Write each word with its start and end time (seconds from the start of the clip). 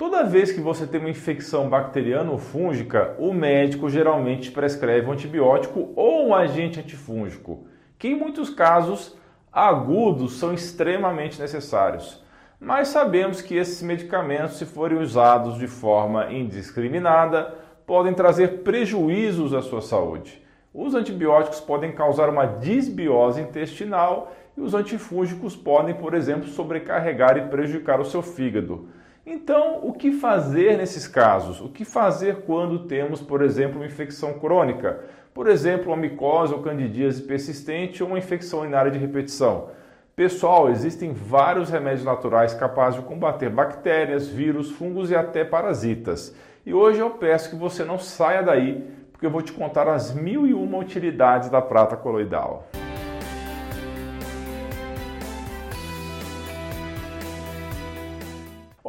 Toda 0.00 0.24
vez 0.24 0.50
que 0.50 0.62
você 0.62 0.86
tem 0.86 0.98
uma 0.98 1.10
infecção 1.10 1.68
bacteriana 1.68 2.30
ou 2.30 2.38
fúngica, 2.38 3.14
o 3.18 3.34
médico 3.34 3.90
geralmente 3.90 4.50
prescreve 4.50 5.06
um 5.06 5.12
antibiótico 5.12 5.92
ou 5.94 6.26
um 6.26 6.34
agente 6.34 6.80
antifúngico, 6.80 7.66
que 7.98 8.08
em 8.08 8.14
muitos 8.14 8.48
casos 8.48 9.14
agudos 9.52 10.38
são 10.38 10.54
extremamente 10.54 11.38
necessários. 11.38 12.24
Mas 12.58 12.88
sabemos 12.88 13.42
que 13.42 13.54
esses 13.54 13.82
medicamentos, 13.82 14.56
se 14.56 14.64
forem 14.64 14.96
usados 14.96 15.58
de 15.58 15.66
forma 15.66 16.32
indiscriminada, 16.32 17.54
podem 17.86 18.14
trazer 18.14 18.62
prejuízos 18.62 19.52
à 19.52 19.60
sua 19.60 19.82
saúde. 19.82 20.42
Os 20.72 20.94
antibióticos 20.94 21.60
podem 21.60 21.92
causar 21.92 22.30
uma 22.30 22.46
disbiose 22.46 23.42
intestinal 23.42 24.32
e 24.56 24.62
os 24.62 24.72
antifúngicos 24.72 25.54
podem, 25.54 25.94
por 25.94 26.14
exemplo, 26.14 26.48
sobrecarregar 26.48 27.36
e 27.36 27.48
prejudicar 27.48 28.00
o 28.00 28.06
seu 28.06 28.22
fígado. 28.22 28.88
Então, 29.32 29.78
o 29.84 29.92
que 29.92 30.10
fazer 30.10 30.76
nesses 30.76 31.06
casos? 31.06 31.60
O 31.60 31.68
que 31.68 31.84
fazer 31.84 32.38
quando 32.38 32.88
temos, 32.88 33.20
por 33.20 33.42
exemplo, 33.42 33.76
uma 33.76 33.86
infecção 33.86 34.32
crônica? 34.32 35.04
Por 35.32 35.46
exemplo, 35.46 35.92
uma 35.92 35.96
micose 35.96 36.52
ou 36.52 36.60
candidíase 36.60 37.22
persistente 37.22 38.02
ou 38.02 38.08
uma 38.08 38.18
infecção 38.18 38.58
urinária 38.58 38.90
de 38.90 38.98
repetição. 38.98 39.68
Pessoal, 40.16 40.68
existem 40.68 41.12
vários 41.12 41.70
remédios 41.70 42.04
naturais 42.04 42.54
capazes 42.54 42.98
de 42.98 43.06
combater 43.06 43.48
bactérias, 43.48 44.26
vírus, 44.26 44.72
fungos 44.72 45.12
e 45.12 45.14
até 45.14 45.44
parasitas. 45.44 46.34
E 46.66 46.74
hoje 46.74 46.98
eu 46.98 47.10
peço 47.10 47.50
que 47.50 47.56
você 47.56 47.84
não 47.84 48.00
saia 48.00 48.42
daí, 48.42 48.84
porque 49.12 49.24
eu 49.24 49.30
vou 49.30 49.42
te 49.42 49.52
contar 49.52 49.86
as 49.86 50.12
mil 50.12 50.44
e 50.44 50.52
uma 50.52 50.78
utilidades 50.78 51.48
da 51.48 51.62
prata 51.62 51.96
coloidal. 51.96 52.66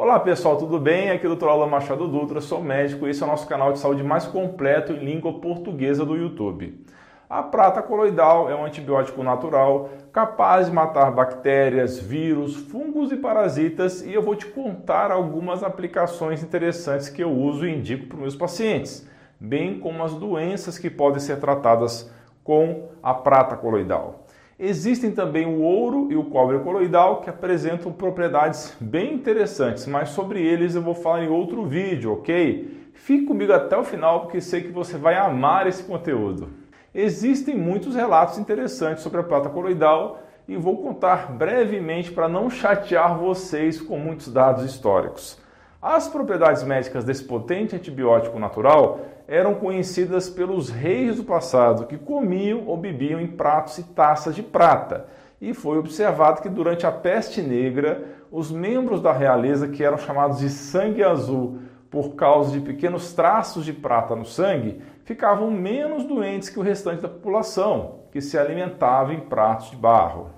Olá 0.02 0.20
pessoal, 0.20 0.58
tudo 0.58 0.80
bem? 0.80 1.12
Aqui 1.12 1.28
é 1.28 1.30
o 1.30 1.36
Dr. 1.36 1.48
Alan 1.48 1.68
Machado 1.68 2.08
Dutra, 2.08 2.42
sou 2.42 2.60
médico 2.60 3.06
e 3.06 3.12
esse 3.12 3.22
é 3.22 3.24
o 3.24 3.30
nosso 3.30 3.48
canal 3.48 3.72
de 3.72 3.78
saúde 3.78 4.02
mais 4.02 4.26
completo 4.26 4.94
em 4.94 5.06
língua 5.06 5.40
portuguesa 5.40 6.04
do 6.04 6.16
YouTube. 6.16 6.84
A 7.30 7.44
prata 7.44 7.84
coloidal 7.84 8.50
é 8.50 8.56
um 8.56 8.66
antibiótico 8.66 9.22
natural 9.22 9.92
capaz 10.12 10.66
de 10.66 10.74
matar 10.74 11.12
bactérias, 11.12 12.00
vírus, 12.00 12.56
fungos 12.56 13.12
e 13.12 13.16
parasitas 13.16 14.02
e 14.02 14.12
eu 14.12 14.24
vou 14.24 14.36
te 14.36 14.48
contar 14.48 15.12
algumas 15.12 15.62
aplicações 15.62 16.42
interessantes 16.42 17.08
que 17.08 17.24
eu 17.24 17.30
uso 17.30 17.68
e 17.68 17.72
indico 17.72 18.08
para 18.08 18.16
os 18.16 18.22
meus 18.22 18.36
pacientes, 18.36 19.08
bem 19.40 19.80
como 19.80 20.02
as 20.02 20.16
doenças 20.16 20.80
que 20.80 20.90
podem 20.90 21.20
ser 21.20 21.40
tratadas 21.40 22.12
com 22.44 22.90
a 23.04 23.14
prata 23.14 23.56
coloidal. 23.56 24.21
Existem 24.64 25.10
também 25.10 25.48
o 25.48 25.60
ouro 25.60 26.08
e 26.12 26.16
o 26.16 26.26
cobre 26.26 26.60
coloidal 26.60 27.22
que 27.22 27.32
apresentam 27.32 27.92
propriedades 27.92 28.78
bem 28.80 29.16
interessantes, 29.16 29.88
mas 29.88 30.10
sobre 30.10 30.40
eles 30.40 30.76
eu 30.76 30.84
vou 30.84 30.94
falar 30.94 31.24
em 31.24 31.30
outro 31.30 31.66
vídeo, 31.66 32.14
ok? 32.14 32.92
Fique 32.94 33.26
comigo 33.26 33.52
até 33.52 33.76
o 33.76 33.84
final 33.84 34.20
porque 34.22 34.40
sei 34.40 34.62
que 34.62 34.72
você 34.72 35.00
vai 35.00 35.16
amar 35.16 35.66
esse 35.66 35.82
conteúdo. 35.82 36.50
Existem 36.94 37.58
muitos 37.58 37.96
relatos 37.96 38.38
interessantes 38.38 39.02
sobre 39.02 39.20
a 39.20 39.24
prata 39.24 39.50
coloidal 39.50 40.22
e 40.48 40.56
vou 40.56 40.78
contar 40.78 41.32
brevemente 41.32 42.12
para 42.12 42.30
não 42.30 42.48
chatear 42.48 43.18
vocês 43.18 43.82
com 43.82 43.98
muitos 43.98 44.32
dados 44.32 44.64
históricos. 44.64 45.42
As 45.82 46.08
propriedades 46.08 46.62
médicas 46.62 47.04
desse 47.04 47.24
potente 47.24 47.76
antibiótico 47.76 48.38
natural 48.38 49.00
eram 49.32 49.56
conhecidas 49.56 50.30
pelos 50.30 50.70
reis 50.70 51.16
do 51.16 51.24
passado, 51.24 51.86
que 51.86 51.98
comiam 51.98 52.68
ou 52.68 52.76
bebiam 52.76 53.18
em 53.18 53.28
pratos 53.28 53.78
e 53.78 53.84
taças 53.84 54.36
de 54.36 54.44
prata. 54.44 55.06
E 55.40 55.54
foi 55.54 55.78
observado 55.78 56.42
que 56.42 56.50
durante 56.50 56.86
a 56.86 56.92
peste 56.92 57.42
negra, 57.42 58.04
os 58.30 58.52
membros 58.52 59.02
da 59.02 59.14
realeza, 59.14 59.70
que 59.70 59.86
eram 59.86 59.98
chamados 59.98 60.40
de 60.40 60.50
sangue 60.50 61.02
azul 61.02 61.60
por 61.90 62.16
causa 62.16 62.52
de 62.52 62.60
pequenos 62.60 63.14
traços 63.14 63.64
de 63.64 63.72
prata 63.72 64.18
no 64.18 64.26
sangue, 64.26 64.82
ficavam 65.06 65.50
menos 65.50 66.04
doentes 66.04 66.50
que 66.50 66.60
o 66.60 66.62
restante 66.62 67.02
da 67.02 67.08
população, 67.08 68.02
que 68.12 68.20
se 68.20 68.38
alimentava 68.38 69.14
em 69.14 69.22
pratos 69.22 69.70
de 69.70 69.78
barro. 69.78 70.30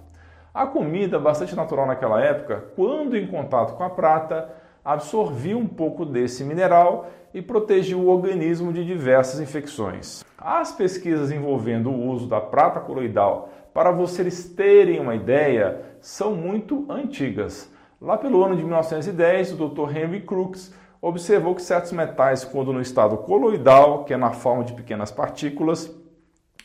A 0.53 0.67
comida, 0.67 1.17
bastante 1.17 1.55
natural 1.55 1.87
naquela 1.87 2.21
época, 2.21 2.65
quando 2.75 3.17
em 3.17 3.25
contato 3.25 3.73
com 3.73 3.83
a 3.83 3.89
prata, 3.89 4.53
absorvia 4.83 5.57
um 5.57 5.67
pouco 5.67 6.05
desse 6.05 6.43
mineral 6.43 7.09
e 7.33 7.41
protegia 7.41 7.97
o 7.97 8.07
organismo 8.07 8.73
de 8.73 8.85
diversas 8.85 9.39
infecções. 9.39 10.23
As 10.37 10.71
pesquisas 10.71 11.31
envolvendo 11.31 11.89
o 11.89 12.09
uso 12.09 12.27
da 12.27 12.41
prata 12.41 12.79
coloidal, 12.79 13.49
para 13.73 13.91
vocês 13.91 14.49
terem 14.49 14.99
uma 14.99 15.15
ideia, 15.15 15.81
são 15.99 16.35
muito 16.35 16.85
antigas. 16.89 17.71
Lá 17.99 18.17
pelo 18.17 18.43
ano 18.43 18.55
de 18.55 18.61
1910, 18.61 19.53
o 19.53 19.67
Dr. 19.67 19.97
Henry 19.97 20.21
Crookes 20.21 20.73
observou 21.01 21.55
que 21.55 21.61
certos 21.61 21.91
metais, 21.91 22.43
quando 22.43 22.71
no 22.71 22.81
estado 22.81 23.17
coloidal, 23.17 24.03
que 24.03 24.13
é 24.13 24.17
na 24.17 24.31
forma 24.31 24.63
de 24.63 24.73
pequenas 24.73 25.11
partículas, 25.11 25.89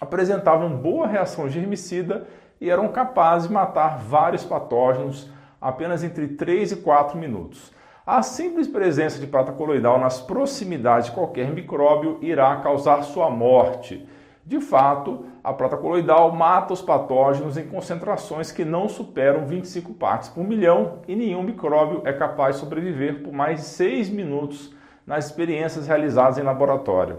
apresentavam 0.01 0.77
boa 0.77 1.07
reação 1.07 1.49
germicida 1.49 2.27
e 2.61 2.69
eram 2.69 2.89
capazes 2.89 3.49
de 3.49 3.55
matar 3.55 3.99
vários 3.99 4.45
patógenos 4.45 5.31
apenas 5.61 6.05
entre 6.05 6.29
3 6.29 6.73
e 6.73 6.77
4 6.77 7.17
minutos. 7.17 7.73
A 8.11 8.23
simples 8.23 8.67
presença 8.67 9.19
de 9.19 9.27
prata 9.27 9.53
coloidal 9.53 10.01
nas 10.01 10.19
proximidades 10.19 11.11
de 11.11 11.13
qualquer 11.13 11.53
micróbio 11.53 12.17
irá 12.23 12.57
causar 12.57 13.03
sua 13.03 13.29
morte. 13.29 14.09
De 14.47 14.63
fato, 14.63 15.27
a 15.45 15.53
prata 15.53 15.77
coloidal 15.77 16.33
mata 16.33 16.73
os 16.73 16.81
patógenos 16.81 17.59
em 17.59 17.69
concentrações 17.69 18.51
que 18.51 18.65
não 18.65 18.89
superam 18.89 19.47
25 19.47 19.93
partes 19.93 20.31
por 20.31 20.43
milhão 20.43 21.01
e 21.07 21.15
nenhum 21.15 21.43
micróbio 21.43 22.01
é 22.07 22.13
capaz 22.15 22.55
de 22.55 22.63
sobreviver 22.63 23.23
por 23.23 23.31
mais 23.31 23.61
de 23.61 23.67
6 23.67 24.09
minutos 24.09 24.75
nas 25.07 25.27
experiências 25.27 25.87
realizadas 25.87 26.39
em 26.39 26.43
laboratório. 26.43 27.19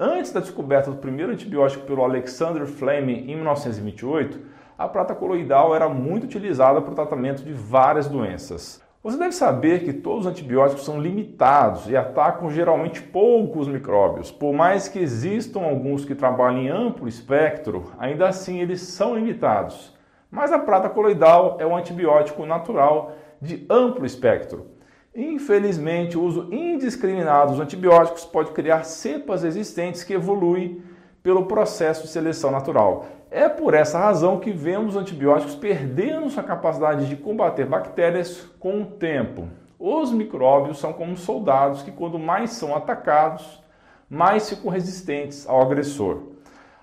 Antes 0.00 0.32
da 0.32 0.40
descoberta 0.40 0.90
do 0.90 0.96
primeiro 0.96 1.32
antibiótico 1.32 1.84
pelo 1.84 2.02
Alexander 2.02 2.64
Fleming 2.64 3.30
em 3.30 3.36
1928, 3.36 4.40
a 4.78 4.88
prata 4.88 5.14
coloidal 5.14 5.76
era 5.76 5.90
muito 5.90 6.24
utilizada 6.24 6.80
para 6.80 6.92
o 6.92 6.94
tratamento 6.94 7.44
de 7.44 7.52
várias 7.52 8.08
doenças. 8.08 8.81
Você 9.02 9.18
deve 9.18 9.32
saber 9.32 9.82
que 9.82 9.92
todos 9.92 10.26
os 10.26 10.30
antibióticos 10.30 10.84
são 10.84 11.00
limitados 11.00 11.90
e 11.90 11.96
atacam 11.96 12.48
geralmente 12.48 13.02
poucos 13.02 13.66
micróbios. 13.66 14.30
Por 14.30 14.52
mais 14.52 14.86
que 14.86 15.00
existam 15.00 15.62
alguns 15.62 16.04
que 16.04 16.14
trabalhem 16.14 16.66
em 16.66 16.70
amplo 16.70 17.08
espectro, 17.08 17.92
ainda 17.98 18.28
assim 18.28 18.60
eles 18.60 18.80
são 18.80 19.16
limitados. 19.16 19.92
Mas 20.30 20.52
a 20.52 20.58
prata 20.60 20.88
coloidal 20.88 21.56
é 21.58 21.66
um 21.66 21.76
antibiótico 21.76 22.46
natural 22.46 23.16
de 23.40 23.66
amplo 23.68 24.06
espectro. 24.06 24.68
Infelizmente, 25.12 26.16
o 26.16 26.22
uso 26.22 26.48
indiscriminado 26.54 27.50
dos 27.50 27.60
antibióticos 27.60 28.24
pode 28.24 28.52
criar 28.52 28.84
cepas 28.84 29.42
resistentes 29.42 30.04
que 30.04 30.14
evoluem 30.14 30.80
pelo 31.22 31.46
processo 31.46 32.02
de 32.02 32.08
seleção 32.08 32.50
natural. 32.50 33.06
É 33.30 33.48
por 33.48 33.72
essa 33.72 33.98
razão 33.98 34.38
que 34.38 34.50
vemos 34.50 34.96
antibióticos 34.96 35.54
perdendo 35.54 36.28
sua 36.28 36.42
capacidade 36.42 37.08
de 37.08 37.16
combater 37.16 37.64
bactérias 37.64 38.46
com 38.58 38.82
o 38.82 38.86
tempo. 38.86 39.48
Os 39.78 40.12
micróbios 40.12 40.78
são 40.78 40.92
como 40.92 41.16
soldados 41.16 41.82
que, 41.82 41.90
quando 41.90 42.18
mais 42.18 42.50
são 42.50 42.76
atacados, 42.76 43.62
mais 44.08 44.48
ficam 44.48 44.70
resistentes 44.70 45.48
ao 45.48 45.62
agressor. 45.62 46.32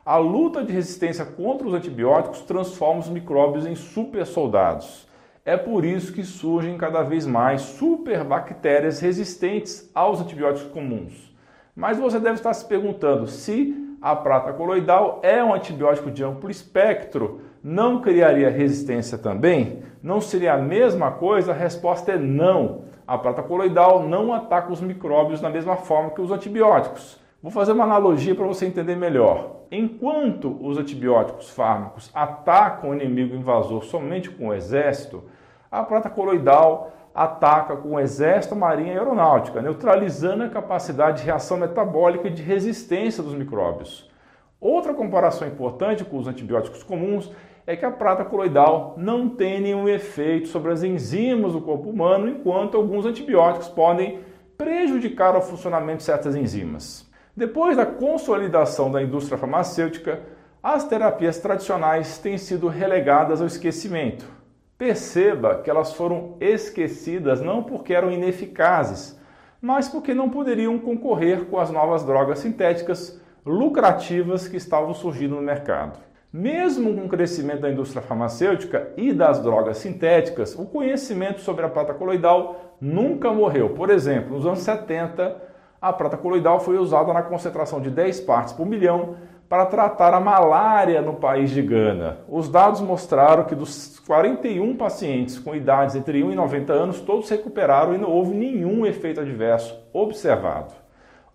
A 0.04 0.18
luta 0.18 0.64
de 0.64 0.74
resistência 0.74 1.24
contra 1.24 1.68
os 1.68 1.74
antibióticos 1.74 2.42
transforma 2.42 3.02
os 3.02 3.10
micróbios 3.10 3.68
em 3.68 3.76
super 3.76 4.26
soldados. 4.26 5.08
É 5.46 5.56
por 5.56 5.86
isso 5.86 6.12
que 6.12 6.24
surgem 6.24 6.78
cada 6.78 7.04
vez 7.04 7.26
mais 7.28 7.62
superbactérias 7.62 9.00
resistentes 9.00 9.90
aos 9.94 10.20
antibióticos 10.20 10.72
comuns. 10.72 11.34
Mas 11.76 11.98
você 11.98 12.20
deve 12.20 12.36
estar 12.36 12.54
se 12.54 12.66
perguntando 12.66 13.28
se 13.28 13.89
a 14.02 14.16
prata 14.16 14.54
coloidal 14.54 15.20
é 15.22 15.44
um 15.44 15.54
antibiótico 15.54 16.10
de 16.10 16.24
amplo 16.24 16.50
espectro, 16.50 17.42
não 17.62 18.02
criaria 18.02 18.50
resistência 18.50 19.18
também? 19.18 19.84
Não 20.02 20.22
seria 20.22 20.54
a 20.54 20.58
mesma 20.58 21.12
coisa? 21.12 21.52
A 21.52 21.56
resposta 21.56 22.14
é 22.14 22.18
não. 22.18 22.84
A 23.06 23.18
prata 23.18 23.44
coloidal 23.44 24.04
não 24.04 24.34
ataca 24.34 24.72
os 24.72 24.80
micróbios 24.80 25.42
da 25.42 25.50
mesma 25.50 25.76
forma 25.76 26.12
que 26.12 26.22
os 26.22 26.32
antibióticos. 26.32 27.20
Vou 27.44 27.52
fazer 27.52 27.74
uma 27.74 27.84
analogia 27.84 28.36
para 28.36 28.48
você 28.48 28.66
entender 28.66 28.96
melhor. 28.96 29.58
Enquanto 29.72 30.58
os 30.66 30.78
antibióticos 30.78 31.50
fármacos 31.50 32.10
atacam 32.14 32.92
o 32.92 32.96
inimigo 32.96 33.36
invasor 33.36 33.84
somente 33.84 34.30
com 34.30 34.48
o 34.48 34.54
exército, 34.54 35.24
a 35.72 35.84
prata 35.84 36.10
coloidal 36.10 36.92
ataca 37.20 37.76
com 37.76 37.96
o 37.96 38.00
Exército, 38.00 38.56
Marinha 38.56 38.94
e 38.94 38.98
Aeronáutica, 38.98 39.62
neutralizando 39.62 40.46
a 40.46 40.50
capacidade 40.50 41.18
de 41.20 41.26
reação 41.26 41.58
metabólica 41.58 42.30
e 42.30 42.32
de 42.32 42.42
resistência 42.42 43.22
dos 43.22 43.34
micróbios. 43.34 44.10
Outra 44.58 44.94
comparação 44.94 45.46
importante 45.46 46.06
com 46.06 46.18
os 46.18 46.30
antibióticos 46.30 46.82
comuns 46.82 47.30
é 47.68 47.76
que 47.76 47.84
a 47.84 47.92
prata 47.92 48.24
coloidal 48.24 48.94
não 48.96 49.28
tem 49.28 49.60
nenhum 49.60 49.90
efeito 49.90 50.48
sobre 50.48 50.72
as 50.72 50.82
enzimas 50.82 51.52
do 51.52 51.60
corpo 51.60 51.90
humano, 51.90 52.30
enquanto 52.30 52.78
alguns 52.78 53.06
antibióticos 53.06 53.68
podem 53.68 54.20
prejudicar 54.58 55.36
o 55.36 55.42
funcionamento 55.42 55.98
de 55.98 56.04
certas 56.04 56.38
enzimas. 56.38 57.06
Depois 57.36 57.76
da 57.76 57.86
consolidação 57.86 58.90
da 58.90 59.04
indústria 59.04 59.38
farmacêutica, 59.38 60.22
as 60.64 60.86
terapias 60.86 61.38
tradicionais 61.38 62.18
têm 62.18 62.38
sido 62.38 62.70
relegadas 62.70 63.42
ao 63.42 63.48
esquecimento 63.48 64.39
Perceba 64.80 65.56
que 65.62 65.70
elas 65.70 65.92
foram 65.92 66.38
esquecidas 66.40 67.42
não 67.42 67.62
porque 67.62 67.94
eram 67.94 68.10
ineficazes, 68.10 69.20
mas 69.62 69.90
porque 69.90 70.14
não 70.14 70.30
poderiam 70.30 70.80
concorrer 70.80 71.48
com 71.48 71.60
as 71.60 71.70
novas 71.70 72.06
drogas 72.06 72.40
sintéticas 72.40 73.20
lucrativas 73.46 74.48
que 74.48 74.56
estavam 74.56 74.94
surgindo 74.94 75.36
no 75.36 75.42
mercado. 75.42 76.00
Mesmo 76.32 76.96
com 76.96 77.08
o 77.08 77.10
crescimento 77.10 77.60
da 77.60 77.70
indústria 77.70 78.02
farmacêutica 78.02 78.94
e 78.96 79.12
das 79.12 79.44
drogas 79.44 79.80
sintéticas, 79.80 80.56
o 80.58 80.66
conhecimento 80.66 81.42
sobre 81.42 81.66
a 81.66 81.70
prata 81.70 81.94
coloidal 81.94 82.78
nunca 82.80 83.34
morreu. 83.34 83.72
Por 83.72 83.90
exemplo, 83.90 84.38
nos 84.38 84.46
anos 84.46 84.60
70, 84.60 85.42
a 85.82 85.92
prata 85.92 86.16
coloidal 86.16 86.62
foi 86.62 86.78
usada 86.78 87.12
na 87.12 87.22
concentração 87.22 87.82
de 87.82 87.90
10 87.90 88.22
partes 88.22 88.54
por 88.54 88.66
milhão 88.66 89.18
para 89.50 89.66
tratar 89.66 90.14
a 90.14 90.20
malária 90.20 91.02
no 91.02 91.16
país 91.16 91.50
de 91.50 91.64
Gana. 91.64 92.20
Os 92.30 92.48
dados 92.48 92.80
mostraram 92.82 93.46
que 93.46 93.56
dos 93.56 93.98
41 94.06 94.78
pacientes 94.78 95.40
com 95.40 95.56
idades 95.56 95.96
entre 95.96 96.24
1 96.24 96.32
e 96.32 96.36
90 96.36 96.72
anos, 96.72 97.02
todos 97.02 97.28
recuperaram 97.28 97.96
e 97.96 97.98
não 97.98 98.12
houve 98.12 98.36
nenhum 98.36 98.86
efeito 98.86 99.20
adverso 99.20 99.76
observado. 99.92 100.76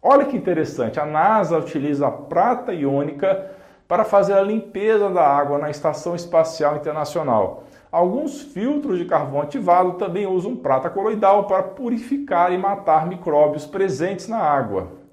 Olha 0.00 0.26
que 0.26 0.36
interessante, 0.36 1.00
a 1.00 1.04
NASA 1.04 1.58
utiliza 1.58 2.06
a 2.06 2.12
prata 2.12 2.72
iônica 2.72 3.50
para 3.88 4.04
fazer 4.04 4.34
a 4.34 4.42
limpeza 4.42 5.10
da 5.10 5.26
água 5.26 5.58
na 5.58 5.68
Estação 5.68 6.14
Espacial 6.14 6.76
Internacional. 6.76 7.64
Alguns 7.90 8.42
filtros 8.42 8.98
de 8.98 9.06
carvão 9.06 9.40
ativado 9.40 9.94
também 9.94 10.26
usam 10.26 10.54
prata 10.54 10.88
coloidal 10.88 11.44
para 11.44 11.64
purificar 11.64 12.52
e 12.52 12.58
matar 12.58 13.08
micróbios 13.08 13.66
presentes 13.66 14.28
na 14.28 14.38
água 14.38 15.03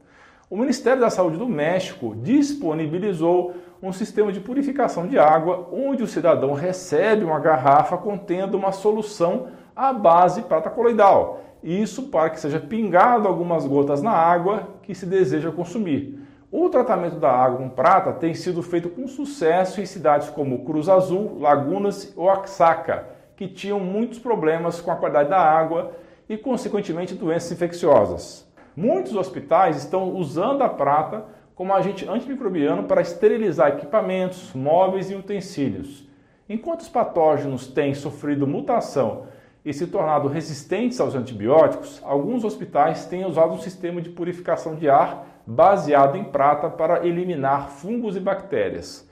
o 0.51 0.57
Ministério 0.57 1.00
da 1.00 1.09
Saúde 1.09 1.38
do 1.38 1.48
México 1.48 2.13
disponibilizou 2.13 3.53
um 3.81 3.94
sistema 3.94 4.33
de 4.33 4.42
purificação 4.42 5.07
de 5.07 5.18
água 5.18 5.69
onde 5.71 6.03
o 6.03 6.07
cidadão 6.07 6.51
recebe 6.51 7.24
uma 7.24 7.39
garrafa 7.39 7.98
contendo 7.98 8.57
uma 8.57 8.74
solução 8.74 9.48
à 9.74 9.94
base 9.94 10.42
prata 10.42 10.69
coloidal. 10.69 11.42
Isso 11.63 12.09
para 12.09 12.30
que 12.30 12.38
seja 12.38 12.59
pingado 12.59 13.30
algumas 13.30 13.65
gotas 13.65 14.01
na 14.01 14.12
água 14.12 14.68
que 14.83 14.94
se 14.94 15.06
deseja 15.06 15.51
consumir. 15.51 16.19
O 16.51 16.68
tratamento 16.68 17.15
da 17.15 17.31
água 17.31 17.59
com 17.59 17.69
prata 17.69 18.12
tem 18.12 18.33
sido 18.33 18.62
feito 18.62 18.89
com 18.89 19.07
sucesso 19.07 19.80
em 19.80 19.86
cidades 19.86 20.27
como 20.27 20.65
Cruz 20.65 20.89
Azul, 20.89 21.38
Lagunas 21.39 22.12
ou 22.18 22.25
Oaxaca, 22.25 23.06
que 23.38 23.48
tinham 23.48 23.80
muitos 23.80 24.19
problemas 24.19 24.81
com 24.81 24.92
a 24.92 24.98
qualidade 24.98 25.30
da 25.30 25.39
água 25.39 25.94
e, 26.27 26.36
consequentemente, 26.36 27.15
doenças 27.15 27.53
infecciosas. 27.53 28.50
Muitos 28.76 29.16
hospitais 29.16 29.78
estão 29.78 30.16
usando 30.16 30.62
a 30.62 30.70
prata 30.70 31.26
como 31.56 31.74
agente 31.74 32.08
antimicrobiano 32.08 32.84
para 32.84 33.02
esterilizar 33.02 33.70
equipamentos, 33.70 34.54
móveis 34.54 35.12
e 35.12 35.16
utensílios. 35.16 36.08
Enquanto 36.50 36.82
os 36.82 36.90
patógenos 36.90 37.68
têm 37.68 37.94
sofrido 37.94 38.48
mutação 38.48 39.26
e 39.64 39.74
se 39.74 39.88
tornado 39.88 40.28
resistentes 40.28 41.00
aos 41.00 41.14
antibióticos, 41.14 42.02
alguns 42.04 42.44
hospitais 42.44 43.06
têm 43.06 43.26
usado 43.26 43.54
um 43.54 43.60
sistema 43.60 44.02
de 44.02 44.10
purificação 44.10 44.76
de 44.76 44.90
ar 44.90 45.28
baseado 45.46 46.18
em 46.18 46.24
prata 46.24 46.70
para 46.70 47.06
eliminar 47.06 47.70
fungos 47.70 48.16
e 48.16 48.20
bactérias. 48.20 49.08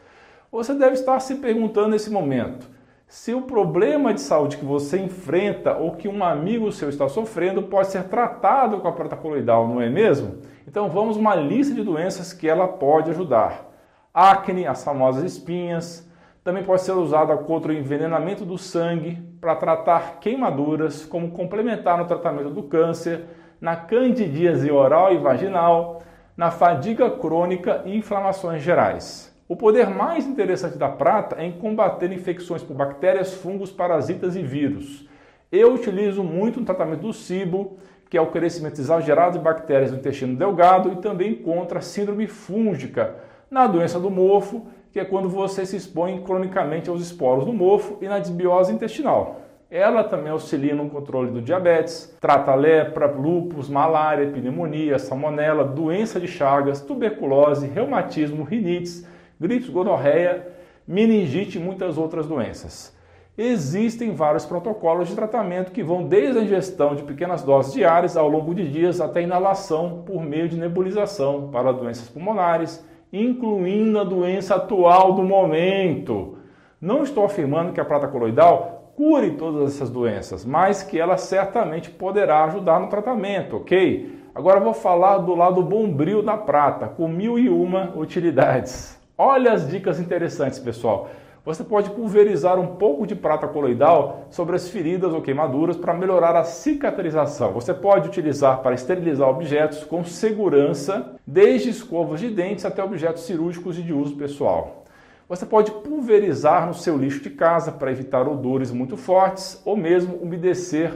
Você 0.51 0.73
deve 0.73 0.93
estar 0.93 1.19
se 1.19 1.35
perguntando 1.35 1.89
nesse 1.89 2.09
momento: 2.09 2.67
se 3.09 3.33
o 3.33 3.41
problema 3.41 4.13
de 4.13 4.21
saúde 4.21 4.55
que 4.55 4.63
você 4.63 4.99
enfrenta 4.99 5.75
ou 5.75 5.93
que 5.93 6.07
um 6.07 6.23
amigo 6.23 6.71
seu 6.71 6.89
está 6.89 7.09
sofrendo 7.09 7.63
pode 7.63 7.87
ser 7.87 8.03
tratado 8.03 8.79
com 8.79 8.87
a 8.87 8.91
prata 8.91 9.17
coloidal, 9.17 9.67
não 9.67 9.81
é 9.81 9.89
mesmo? 9.89 10.37
Então 10.67 10.87
vamos 10.91 11.17
uma 11.17 11.33
lista 11.33 11.73
de 11.73 11.83
doenças 11.83 12.33
que 12.33 12.47
ela 12.47 12.67
pode 12.67 13.09
ajudar. 13.09 13.67
Acne, 14.13 14.67
as 14.67 14.83
famosas 14.83 15.23
espinhas, 15.23 16.07
também 16.43 16.63
pode 16.63 16.83
ser 16.83 16.91
usada 16.91 17.35
contra 17.35 17.71
o 17.71 17.75
envenenamento 17.75 18.45
do 18.45 18.59
sangue, 18.59 19.17
para 19.41 19.55
tratar 19.55 20.19
queimaduras, 20.19 21.03
como 21.03 21.31
complementar 21.31 21.97
no 21.97 22.05
tratamento 22.05 22.51
do 22.51 22.61
câncer, 22.61 23.25
na 23.59 23.75
candidíase 23.75 24.69
oral 24.69 25.11
e 25.11 25.17
vaginal, 25.17 26.03
na 26.37 26.51
fadiga 26.51 27.09
crônica 27.09 27.81
e 27.85 27.97
inflamações 27.97 28.61
gerais. 28.61 29.28
O 29.51 29.55
poder 29.55 29.89
mais 29.89 30.27
interessante 30.27 30.77
da 30.77 30.87
prata 30.87 31.37
é 31.41 31.43
em 31.43 31.53
combater 31.53 32.11
infecções 32.11 32.61
por 32.61 32.75
bactérias, 32.75 33.33
fungos, 33.33 33.71
parasitas 33.71 34.35
e 34.35 34.43
vírus. 34.43 35.09
Eu 35.51 35.73
utilizo 35.73 36.23
muito 36.23 36.59
no 36.59 36.65
tratamento 36.67 37.01
do 37.01 37.11
cibo, 37.11 37.79
que 38.11 38.15
é 38.15 38.21
o 38.21 38.27
crescimento 38.27 38.79
exagerado 38.79 39.39
de 39.39 39.43
bactérias 39.43 39.91
no 39.91 39.97
intestino 39.97 40.35
delgado, 40.35 40.93
e 40.93 40.97
também 40.97 41.33
contra 41.33 41.79
a 41.79 41.81
síndrome 41.81 42.27
fúngica, 42.27 43.15
na 43.49 43.65
doença 43.65 43.99
do 43.99 44.11
mofo, 44.11 44.67
que 44.91 44.99
é 44.99 45.03
quando 45.03 45.27
você 45.27 45.65
se 45.65 45.77
expõe 45.77 46.21
cronicamente 46.21 46.87
aos 46.87 47.01
esporos 47.01 47.43
do 47.43 47.51
mofo, 47.51 47.97
e 48.03 48.07
na 48.07 48.19
desbiose 48.19 48.71
intestinal. 48.71 49.41
Ela 49.71 50.03
também 50.03 50.31
auxilia 50.31 50.75
no 50.75 50.91
controle 50.91 51.31
do 51.31 51.41
diabetes, 51.41 52.15
trata 52.21 52.53
lepra, 52.53 53.07
lúpus, 53.07 53.67
malária, 53.67 54.29
pneumonia, 54.29 54.99
salmonela, 54.99 55.63
doença 55.63 56.19
de 56.19 56.27
Chagas, 56.27 56.81
tuberculose, 56.81 57.65
reumatismo, 57.65 58.43
rinites, 58.43 59.09
gripes, 59.39 59.69
gonorreia, 59.69 60.47
meningite 60.87 61.57
e 61.57 61.61
muitas 61.61 61.97
outras 61.97 62.27
doenças. 62.27 62.97
Existem 63.37 64.13
vários 64.13 64.45
protocolos 64.45 65.07
de 65.07 65.15
tratamento 65.15 65.71
que 65.71 65.81
vão 65.81 66.03
desde 66.03 66.39
a 66.39 66.43
ingestão 66.43 66.93
de 66.93 67.03
pequenas 67.03 67.41
doses 67.41 67.71
diárias 67.71 68.17
ao 68.17 68.27
longo 68.27 68.53
de 68.53 68.69
dias 68.69 68.99
até 68.99 69.21
inalação 69.21 70.03
por 70.05 70.21
meio 70.21 70.49
de 70.49 70.57
nebulização 70.57 71.49
para 71.49 71.71
doenças 71.71 72.09
pulmonares, 72.09 72.85
incluindo 73.13 73.97
a 73.97 74.03
doença 74.03 74.55
atual 74.55 75.13
do 75.13 75.23
momento. 75.23 76.37
Não 76.81 77.01
estou 77.01 77.23
afirmando 77.23 77.71
que 77.71 77.79
a 77.79 77.85
prata 77.85 78.09
coloidal 78.09 78.91
cure 78.97 79.31
todas 79.31 79.73
essas 79.73 79.89
doenças, 79.89 80.43
mas 80.43 80.83
que 80.83 80.99
ela 80.99 81.15
certamente 81.15 81.89
poderá 81.89 82.43
ajudar 82.43 82.77
no 82.81 82.87
tratamento, 82.87 83.55
ok? 83.55 84.19
Agora 84.35 84.59
vou 84.59 84.73
falar 84.73 85.19
do 85.19 85.33
lado 85.33 85.63
bombril 85.63 86.21
da 86.21 86.35
prata, 86.35 86.89
com 86.89 87.07
mil 87.07 87.39
e 87.39 87.47
uma 87.47 87.93
utilidades. 87.95 88.98
Olha 89.21 89.51
as 89.51 89.67
dicas 89.67 89.99
interessantes, 89.99 90.59
pessoal. 90.59 91.09
Você 91.43 91.61
pode 91.61 91.89
pulverizar 91.89 92.57
um 92.57 92.77
pouco 92.77 93.05
de 93.05 93.13
prata 93.13 93.49
coloidal 93.49 94.25
sobre 94.29 94.55
as 94.55 94.69
feridas 94.69 95.11
ou 95.11 95.21
queimaduras 95.21 95.75
para 95.75 95.93
melhorar 95.93 96.37
a 96.37 96.45
cicatrização. 96.45 97.51
Você 97.51 97.73
pode 97.73 98.07
utilizar 98.07 98.61
para 98.61 98.73
esterilizar 98.73 99.27
objetos 99.27 99.83
com 99.83 100.05
segurança, 100.05 101.15
desde 101.27 101.69
escovas 101.69 102.21
de 102.21 102.29
dentes 102.29 102.63
até 102.63 102.81
objetos 102.81 103.23
cirúrgicos 103.23 103.77
e 103.77 103.81
de 103.81 103.91
uso 103.91 104.15
pessoal. 104.15 104.85
Você 105.27 105.45
pode 105.45 105.69
pulverizar 105.69 106.65
no 106.65 106.73
seu 106.73 106.97
lixo 106.97 107.19
de 107.19 107.31
casa 107.31 107.73
para 107.73 107.91
evitar 107.91 108.25
odores 108.25 108.71
muito 108.71 108.95
fortes 108.95 109.61
ou 109.65 109.75
mesmo 109.75 110.15
umedecer 110.15 110.93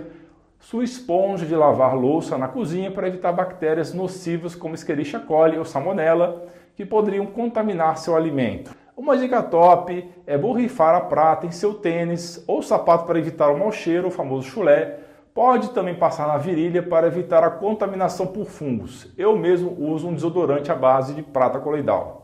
sua 0.63 0.85
esponja 0.85 1.45
de 1.45 1.53
lavar 1.53 1.93
louça 1.93 2.37
na 2.37 2.47
cozinha 2.47 2.89
para 2.89 3.07
evitar 3.07 3.33
bactérias 3.33 3.93
nocivas 3.93 4.55
como 4.55 4.75
Escherichia 4.75 5.19
coli 5.19 5.57
ou 5.57 5.65
Salmonella 5.65 6.45
que 6.73 6.85
poderiam 6.85 7.25
contaminar 7.25 7.97
seu 7.97 8.15
alimento. 8.15 8.73
Uma 8.95 9.17
dica 9.17 9.43
top 9.43 10.09
é 10.25 10.37
borrifar 10.37 10.95
a 10.95 11.01
prata 11.01 11.45
em 11.45 11.51
seu 11.51 11.73
tênis 11.73 12.41
ou 12.47 12.63
sapato 12.63 13.05
para 13.05 13.19
evitar 13.19 13.49
o 13.49 13.59
mau 13.59 13.73
cheiro, 13.73 14.07
o 14.07 14.11
famoso 14.11 14.47
chulé. 14.47 14.99
Pode 15.33 15.71
também 15.71 15.95
passar 15.95 16.27
na 16.27 16.37
virilha 16.37 16.81
para 16.81 17.07
evitar 17.07 17.43
a 17.43 17.51
contaminação 17.51 18.27
por 18.27 18.45
fungos. 18.45 19.11
Eu 19.17 19.37
mesmo 19.37 19.75
uso 19.77 20.07
um 20.07 20.13
desodorante 20.13 20.71
à 20.71 20.75
base 20.75 21.13
de 21.13 21.21
prata 21.21 21.59
coloidal. 21.59 22.22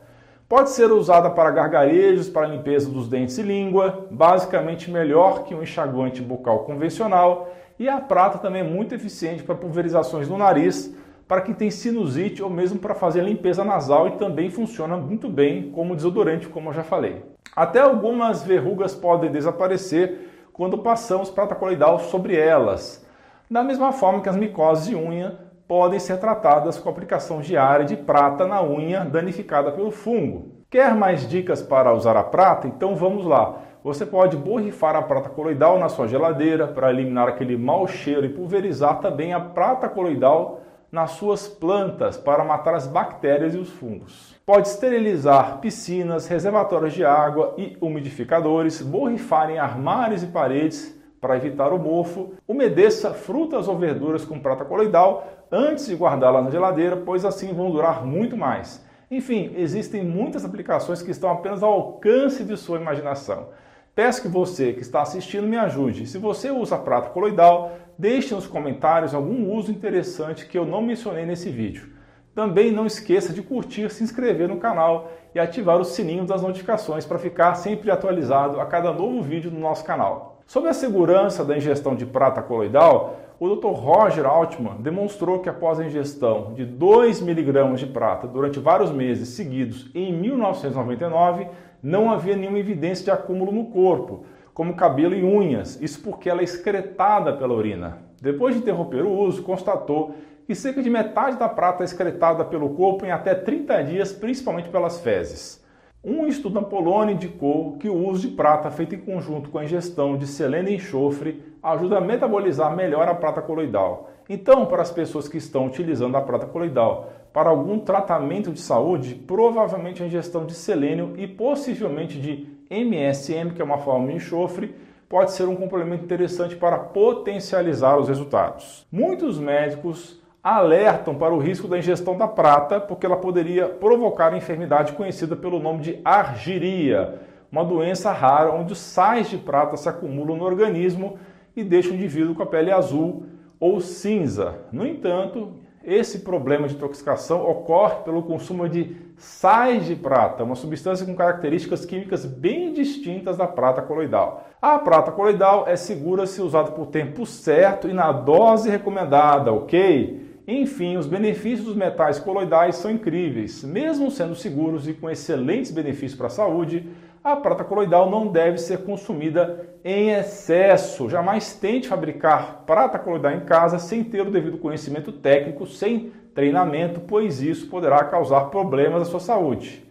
Pode 0.49 0.71
ser 0.71 0.91
usada 0.91 1.29
para 1.29 1.51
gargarejos, 1.51 2.27
para 2.27 2.47
limpeza 2.47 2.89
dos 2.89 3.07
dentes 3.07 3.37
e 3.37 3.43
língua, 3.43 4.07
basicamente 4.09 4.89
melhor 4.89 5.43
que 5.43 5.53
um 5.53 5.61
enxaguante 5.61 6.23
bucal 6.23 6.63
convencional. 6.63 7.51
E 7.77 7.87
a 7.87 8.01
prata 8.01 8.39
também 8.39 8.61
é 8.61 8.67
muito 8.67 8.95
eficiente 8.95 9.43
para 9.43 9.53
pulverizações 9.53 10.27
no 10.27 10.39
nariz, 10.39 10.91
para 11.27 11.41
quem 11.41 11.53
tem 11.53 11.69
sinusite 11.69 12.41
ou 12.41 12.49
mesmo 12.49 12.79
para 12.79 12.95
fazer 12.95 13.21
limpeza 13.21 13.63
nasal 13.63 14.07
e 14.07 14.11
também 14.13 14.49
funciona 14.49 14.97
muito 14.97 15.29
bem 15.29 15.69
como 15.69 15.95
desodorante, 15.95 16.47
como 16.47 16.69
eu 16.69 16.73
já 16.73 16.83
falei. 16.83 17.21
Até 17.55 17.81
algumas 17.81 18.41
verrugas 18.41 18.95
podem 18.95 19.31
desaparecer 19.31 20.47
quando 20.51 20.79
passamos 20.79 21.29
prata 21.29 21.53
coloidal 21.53 21.99
sobre 21.99 22.35
elas. 22.35 23.05
Da 23.51 23.63
mesma 23.63 23.91
forma 23.91 24.21
que 24.21 24.29
as 24.29 24.35
micoses 24.35 24.87
de 24.87 24.95
unha 24.95 25.48
podem 25.69 25.99
ser 25.99 26.17
tratadas 26.17 26.79
com 26.79 26.89
aplicação 26.89 27.41
diária 27.41 27.85
de 27.85 27.95
prata 27.95 28.47
na 28.47 28.63
unha 28.63 29.05
danificada 29.05 29.71
pelo 29.71 29.91
fungo. 29.91 30.63
Quer 30.67 30.95
mais 30.95 31.29
dicas 31.29 31.61
para 31.61 31.93
usar 31.93 32.17
a 32.17 32.23
prata? 32.23 32.67
Então 32.67 32.95
vamos 32.95 33.23
lá. 33.23 33.59
Você 33.83 34.03
pode 34.03 34.35
borrifar 34.35 34.95
a 34.95 35.01
prata 35.03 35.29
coloidal 35.29 35.77
na 35.77 35.87
sua 35.87 36.07
geladeira 36.07 36.65
para 36.65 36.89
eliminar 36.89 37.27
aquele 37.27 37.55
mau 37.55 37.87
cheiro 37.87 38.25
e 38.25 38.29
pulverizar 38.29 38.99
também 38.99 39.31
a 39.31 39.39
prata 39.39 39.87
coloidal 39.87 40.61
nas 40.91 41.11
suas 41.11 41.47
plantas 41.47 42.17
para 42.17 42.43
matar 42.43 42.73
as 42.73 42.87
bactérias 42.87 43.53
e 43.53 43.59
os 43.59 43.69
fungos. 43.69 44.35
Pode 44.47 44.69
esterilizar 44.69 45.59
piscinas, 45.59 46.27
reservatórios 46.27 46.93
de 46.93 47.05
água 47.05 47.53
e 47.59 47.77
umidificadores, 47.79 48.81
borrifar 48.81 49.51
em 49.51 49.59
armários 49.59 50.23
e 50.23 50.27
paredes 50.27 50.98
para 51.19 51.35
evitar 51.35 51.73
o 51.73 51.79
mofo, 51.79 52.33
umedeça 52.47 53.13
frutas 53.13 53.67
ou 53.67 53.77
verduras 53.77 54.25
com 54.25 54.39
prata 54.39 54.65
coloidal 54.65 55.27
antes 55.51 55.87
de 55.87 55.95
guardá-las 55.95 56.43
na 56.43 56.51
geladeira, 56.51 56.97
pois 56.97 57.25
assim 57.25 57.53
vão 57.53 57.71
durar 57.71 58.05
muito 58.05 58.37
mais. 58.37 58.85
Enfim, 59.11 59.53
existem 59.55 60.03
muitas 60.03 60.45
aplicações 60.45 61.01
que 61.01 61.11
estão 61.11 61.31
apenas 61.31 61.63
ao 61.63 61.71
alcance 61.71 62.43
de 62.43 62.55
sua 62.55 62.79
imaginação. 62.79 63.47
Peço 63.95 64.21
que 64.21 64.27
você 64.27 64.71
que 64.71 64.81
está 64.81 65.01
assistindo 65.01 65.47
me 65.47 65.57
ajude. 65.57 66.05
Se 66.05 66.17
você 66.17 66.51
usa 66.51 66.77
prata 66.77 67.09
coloidal, 67.09 67.73
deixe 67.97 68.33
nos 68.33 68.47
comentários 68.47 69.13
algum 69.13 69.51
uso 69.53 69.71
interessante 69.71 70.45
que 70.47 70.57
eu 70.57 70.65
não 70.65 70.81
mencionei 70.81 71.25
nesse 71.25 71.49
vídeo. 71.49 71.89
Também 72.35 72.71
não 72.71 72.85
esqueça 72.85 73.33
de 73.33 73.41
curtir, 73.41 73.89
se 73.89 74.03
inscrever 74.03 74.47
no 74.47 74.57
canal 74.57 75.11
e 75.33 75.39
ativar 75.39 75.77
o 75.77 75.83
sininho 75.83 76.23
das 76.23 76.41
notificações 76.41 77.05
para 77.05 77.19
ficar 77.19 77.55
sempre 77.55 77.91
atualizado 77.91 78.61
a 78.61 78.65
cada 78.65 78.93
novo 78.93 79.21
vídeo 79.21 79.51
no 79.51 79.59
nosso 79.59 79.83
canal. 79.83 80.28
Sobre 80.49 80.67
a 80.67 80.73
segurança 80.73 81.45
da 81.45 81.55
ingestão 81.55 81.95
de 81.95 82.07
prata 82.07 82.41
coloidal, 82.41 83.19
o 83.39 83.55
Dr. 83.55 83.67
Roger 83.67 84.25
Altman 84.25 84.77
demonstrou 84.79 85.41
que 85.41 85.47
após 85.47 85.79
a 85.79 85.85
ingestão 85.85 86.55
de 86.55 86.65
2 86.65 87.21
mg 87.21 87.75
de 87.75 87.85
prata 87.85 88.25
durante 88.25 88.59
vários 88.59 88.91
meses 88.91 89.29
seguidos 89.29 89.91
em 89.93 90.11
1999, 90.11 91.47
não 91.83 92.09
havia 92.09 92.35
nenhuma 92.35 92.57
evidência 92.57 93.03
de 93.05 93.11
acúmulo 93.11 93.51
no 93.51 93.65
corpo, 93.65 94.25
como 94.51 94.75
cabelo 94.75 95.13
e 95.13 95.23
unhas, 95.23 95.79
isso 95.83 96.01
porque 96.01 96.27
ela 96.27 96.41
é 96.41 96.45
excretada 96.45 97.31
pela 97.33 97.53
urina. 97.53 97.99
Depois 98.19 98.55
de 98.55 98.61
interromper 98.61 99.05
o 99.05 99.19
uso, 99.19 99.43
constatou 99.43 100.15
que 100.47 100.55
cerca 100.55 100.81
de 100.81 100.89
metade 100.89 101.37
da 101.37 101.47
prata 101.47 101.83
é 101.83 101.85
excretada 101.85 102.43
pelo 102.43 102.71
corpo 102.71 103.05
em 103.05 103.11
até 103.11 103.35
30 103.35 103.83
dias, 103.83 104.11
principalmente 104.11 104.69
pelas 104.69 104.99
fezes. 104.99 105.63
Um 106.01 106.27
estudo 106.27 106.55
na 106.55 106.65
Polônia 106.65 107.13
indicou 107.13 107.77
que 107.77 107.89
o 107.89 108.07
uso 108.07 108.29
de 108.29 108.33
prata 108.33 108.71
feito 108.71 108.95
em 108.95 108.99
conjunto 108.99 109.49
com 109.49 109.57
a 109.57 109.65
ingestão 109.65 110.17
de 110.17 110.27
selênio 110.27 110.71
e 110.71 110.75
enxofre 110.75 111.43
ajuda 111.61 111.97
a 111.97 112.01
metabolizar 112.01 112.73
melhor 112.73 113.09
a 113.09 113.13
prata 113.13 113.41
coloidal. 113.41 114.09
Então, 114.29 114.65
para 114.65 114.81
as 114.81 114.91
pessoas 114.91 115.27
que 115.27 115.37
estão 115.37 115.67
utilizando 115.67 116.15
a 116.15 116.21
prata 116.21 116.45
coloidal 116.45 117.11
para 117.33 117.49
algum 117.49 117.79
tratamento 117.79 118.49
de 118.49 118.61
saúde, 118.61 119.13
provavelmente 119.13 120.01
a 120.01 120.05
ingestão 120.05 120.45
de 120.45 120.53
selênio 120.53 121.15
e 121.17 121.27
possivelmente 121.27 122.17
de 122.17 122.47
MSM, 122.69 123.51
que 123.53 123.61
é 123.61 123.65
uma 123.65 123.79
forma 123.79 124.07
de 124.07 124.13
enxofre, 124.13 124.73
pode 125.09 125.33
ser 125.33 125.49
um 125.49 125.55
complemento 125.57 126.05
interessante 126.05 126.55
para 126.55 126.77
potencializar 126.77 127.97
os 127.97 128.07
resultados. 128.07 128.87
Muitos 128.89 129.37
médicos 129.37 130.21
alertam 130.43 131.15
para 131.15 131.33
o 131.33 131.39
risco 131.39 131.67
da 131.67 131.77
ingestão 131.77 132.17
da 132.17 132.27
prata, 132.27 132.79
porque 132.79 133.05
ela 133.05 133.17
poderia 133.17 133.67
provocar 133.67 134.33
a 134.33 134.37
enfermidade 134.37 134.93
conhecida 134.93 135.35
pelo 135.35 135.59
nome 135.59 135.81
de 135.81 135.99
argiria, 136.03 137.19
uma 137.51 137.65
doença 137.65 138.11
rara 138.11 138.51
onde 138.51 138.75
sais 138.75 139.29
de 139.29 139.37
prata 139.37 139.75
se 139.75 139.89
acumulam 139.89 140.37
no 140.37 140.45
organismo 140.45 141.17
e 141.55 141.63
deixam 141.63 141.91
o 141.91 141.95
indivíduo 141.95 142.35
com 142.35 142.43
a 142.43 142.45
pele 142.45 142.71
azul 142.71 143.25
ou 143.59 143.81
cinza. 143.81 144.59
No 144.71 144.85
entanto, 144.85 145.53
esse 145.83 146.19
problema 146.19 146.67
de 146.67 146.75
intoxicação 146.75 147.45
ocorre 147.49 148.03
pelo 148.05 148.23
consumo 148.23 148.69
de 148.69 148.95
sais 149.17 149.85
de 149.85 149.95
prata, 149.95 150.43
uma 150.43 150.55
substância 150.55 151.05
com 151.05 151.15
características 151.15 151.83
químicas 151.83 152.25
bem 152.25 152.71
distintas 152.71 153.35
da 153.35 153.47
prata 153.47 153.81
coloidal. 153.81 154.47
A 154.61 154.77
prata 154.77 155.11
coloidal 155.11 155.65
é 155.67 155.75
segura 155.75 156.25
se 156.25 156.41
usada 156.41 156.71
por 156.71 156.87
tempo 156.87 157.25
certo 157.25 157.89
e 157.89 157.93
na 157.93 158.11
dose 158.11 158.69
recomendada, 158.69 159.51
ok? 159.51 160.28
Enfim, 160.51 160.97
os 160.97 161.05
benefícios 161.05 161.67
dos 161.67 161.75
metais 161.75 162.17
coloidais 162.17 162.77
são 162.77 162.89
incríveis. 162.89 163.63
Mesmo 163.63 164.09
sendo 164.09 164.33
seguros 164.33 164.87
e 164.87 164.93
com 164.95 165.07
excelentes 165.07 165.69
benefícios 165.69 166.15
para 166.15 166.25
a 166.25 166.31
saúde, 166.31 166.89
a 167.23 167.35
prata 167.35 167.63
coloidal 167.63 168.09
não 168.09 168.25
deve 168.25 168.57
ser 168.57 168.79
consumida 168.79 169.69
em 169.85 170.09
excesso. 170.09 171.07
Jamais 171.07 171.53
tente 171.53 171.87
fabricar 171.87 172.63
prata 172.65 172.97
coloidal 172.97 173.31
em 173.31 173.41
casa 173.41 173.77
sem 173.77 174.03
ter 174.03 174.21
o 174.21 174.31
devido 174.31 174.57
conhecimento 174.57 175.11
técnico, 175.11 175.67
sem 175.67 176.13
treinamento, 176.33 176.99
pois 177.01 177.43
isso 177.43 177.67
poderá 177.67 178.03
causar 178.05 178.45
problemas 178.45 179.03
à 179.03 179.05
sua 179.05 179.19
saúde. 179.19 179.85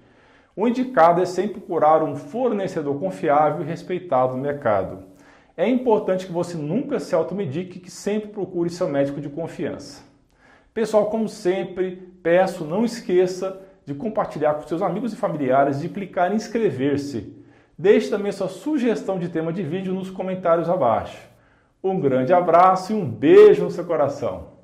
O 0.56 0.66
indicado 0.66 1.22
é 1.22 1.24
sempre 1.24 1.60
procurar 1.60 2.02
um 2.02 2.16
fornecedor 2.16 2.98
confiável 2.98 3.62
e 3.62 3.68
respeitado 3.68 4.34
no 4.34 4.42
mercado. 4.42 5.04
É 5.56 5.68
importante 5.68 6.26
que 6.26 6.32
você 6.32 6.56
nunca 6.56 6.98
se 6.98 7.14
automedique 7.14 7.78
e 7.78 7.80
que 7.80 7.92
sempre 7.92 8.30
procure 8.30 8.68
seu 8.70 8.88
médico 8.88 9.20
de 9.20 9.28
confiança. 9.28 10.07
Pessoal, 10.72 11.06
como 11.06 11.28
sempre, 11.28 11.96
peço, 12.22 12.64
não 12.64 12.84
esqueça 12.84 13.60
de 13.84 13.94
compartilhar 13.94 14.54
com 14.54 14.66
seus 14.66 14.82
amigos 14.82 15.12
e 15.12 15.16
familiares, 15.16 15.80
de 15.80 15.88
clicar 15.88 16.30
em 16.30 16.36
inscrever-se. 16.36 17.34
Deixe 17.76 18.10
também 18.10 18.32
sua 18.32 18.48
sugestão 18.48 19.18
de 19.18 19.28
tema 19.28 19.52
de 19.52 19.62
vídeo 19.62 19.94
nos 19.94 20.10
comentários 20.10 20.68
abaixo. 20.68 21.18
Um 21.82 21.98
grande 21.98 22.32
abraço 22.32 22.92
e 22.92 22.94
um 22.96 23.08
beijo 23.08 23.64
no 23.64 23.70
seu 23.70 23.84
coração. 23.84 24.57